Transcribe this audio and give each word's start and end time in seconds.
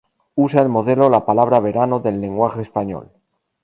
Usa 0.45 0.59
el 0.63 0.67
modelo 0.69 1.11
la 1.11 1.23
palabra 1.27 1.59
"Verano" 1.59 1.99
del 1.99 2.19
lenguaje 2.21 2.63
español. 2.63 3.11